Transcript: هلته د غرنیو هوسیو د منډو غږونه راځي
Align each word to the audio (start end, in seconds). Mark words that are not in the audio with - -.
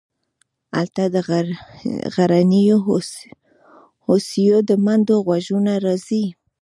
هلته 0.75 1.01
د 1.15 1.17
غرنیو 2.15 2.77
هوسیو 4.07 4.57
د 4.69 4.71
منډو 4.85 5.15
غږونه 5.27 5.73
راځي 5.85 6.25